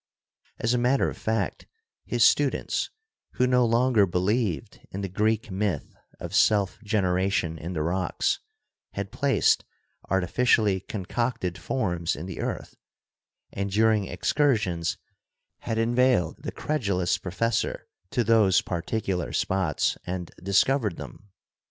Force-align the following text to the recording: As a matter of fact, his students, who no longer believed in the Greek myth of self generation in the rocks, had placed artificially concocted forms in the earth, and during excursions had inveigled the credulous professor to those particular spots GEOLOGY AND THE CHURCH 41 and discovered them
As 0.57 0.73
a 0.73 0.79
matter 0.79 1.09
of 1.11 1.15
fact, 1.19 1.67
his 2.05 2.23
students, 2.23 2.89
who 3.33 3.45
no 3.45 3.63
longer 3.63 4.07
believed 4.07 4.79
in 4.89 5.01
the 5.01 5.07
Greek 5.07 5.51
myth 5.51 5.93
of 6.19 6.33
self 6.33 6.81
generation 6.83 7.55
in 7.59 7.73
the 7.73 7.83
rocks, 7.83 8.39
had 8.93 9.11
placed 9.11 9.63
artificially 10.09 10.79
concocted 10.79 11.55
forms 11.55 12.15
in 12.15 12.25
the 12.25 12.39
earth, 12.39 12.77
and 13.53 13.69
during 13.69 14.07
excursions 14.07 14.97
had 15.59 15.77
inveigled 15.77 16.41
the 16.41 16.51
credulous 16.51 17.19
professor 17.19 17.85
to 18.09 18.23
those 18.23 18.59
particular 18.61 19.31
spots 19.31 19.93
GEOLOGY 20.03 20.07
AND 20.11 20.27
THE 20.29 20.31
CHURCH 20.31 20.37
41 20.39 20.39
and 20.39 20.45
discovered 20.47 20.97
them 20.97 21.29